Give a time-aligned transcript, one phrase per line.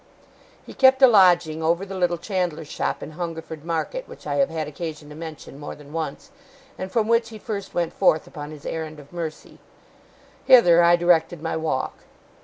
[0.65, 4.49] He kept a lodging over the little chandler's shop in Hungerford Market, which I have
[4.49, 6.31] had occasion to mention more than once,
[6.75, 9.59] and from which he first went forth upon his errand of mercy.
[10.43, 11.99] Hither I directed my walk.